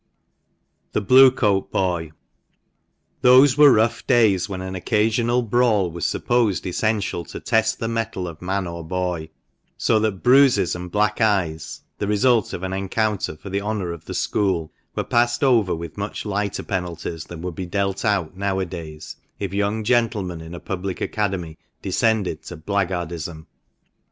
THE 0.93 1.01
BLUE 1.01 1.29
COAT 1.29 1.71
BOY. 1.71 2.11
HOSE 3.21 3.55
were 3.55 3.71
rough 3.71 4.07
days, 4.07 4.49
when 4.49 4.59
an 4.59 4.73
occasional 4.73 5.43
brawl 5.43 5.91
was 5.91 6.07
sup 6.07 6.25
posed 6.25 6.65
essential 6.65 7.23
to 7.25 7.39
test 7.39 7.77
the 7.77 7.87
mettle 7.87 8.27
of 8.27 8.41
man 8.41 8.65
or 8.65 8.83
boy, 8.83 9.29
so 9.77 9.99
that 9.99 10.23
bruises 10.23 10.75
and 10.75 10.89
black 10.91 11.21
eyes 11.21 11.81
(the 11.99 12.07
result 12.07 12.51
of 12.51 12.63
an 12.63 12.73
encounter 12.73 13.37
for 13.37 13.51
the 13.51 13.61
honour 13.61 13.91
of 13.91 14.05
the 14.05 14.15
school) 14.15 14.71
were 14.95 15.03
passed 15.03 15.43
over 15.43 15.75
with 15.75 15.99
much 15.99 16.25
lighter 16.25 16.63
penalties 16.63 17.25
than 17.25 17.43
would 17.43 17.53
be 17.53 17.67
dealt 17.67 18.03
out 18.03 18.35
now 18.35 18.57
a 18.57 18.65
days 18.65 19.17
if 19.37 19.53
young 19.53 19.83
gentlemen 19.83 20.41
in 20.41 20.55
a 20.55 20.59
public 20.59 20.99
academy 20.99 21.59
descended 21.83 22.41
to 22.41 22.55
black 22.57 22.89
guardism. 22.89 23.45